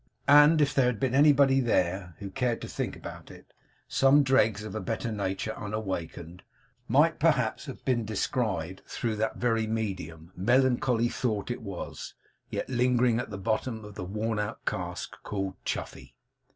And 0.27 0.61
if 0.61 0.73
there 0.73 0.87
had 0.87 0.99
been 0.99 1.13
anybody 1.13 1.59
there, 1.59 2.15
who 2.17 2.31
cared 2.31 2.59
to 2.61 2.67
think 2.67 2.95
about 2.95 3.29
it, 3.29 3.53
some 3.87 4.23
dregs 4.23 4.63
of 4.63 4.73
a 4.73 4.81
better 4.81 5.11
nature 5.11 5.55
unawakened, 5.55 6.41
might 6.87 7.19
perhaps 7.19 7.65
have 7.67 7.85
been 7.85 8.03
descried 8.03 8.81
through 8.87 9.17
that 9.17 9.35
very 9.37 9.67
medium, 9.67 10.31
melancholy 10.35 11.09
though 11.21 11.43
it 11.49 11.61
was, 11.61 12.15
yet 12.49 12.67
lingering 12.67 13.19
at 13.19 13.29
the 13.29 13.37
bottom 13.37 13.85
of 13.85 13.93
the 13.93 14.03
worn 14.03 14.39
out 14.39 14.65
cask 14.65 15.15
called 15.21 15.53
Chuffey. 15.65 16.15